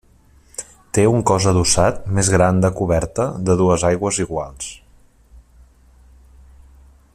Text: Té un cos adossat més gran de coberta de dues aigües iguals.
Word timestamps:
Té 0.97 1.03
un 1.15 1.19
cos 1.31 1.45
adossat 1.51 1.99
més 2.19 2.31
gran 2.37 2.63
de 2.65 2.71
coberta 2.81 3.27
de 3.51 3.59
dues 3.61 3.87
aigües 3.91 4.19
iguals. 4.27 4.73